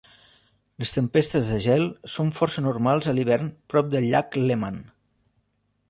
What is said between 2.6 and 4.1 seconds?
normals a l'hivern prop del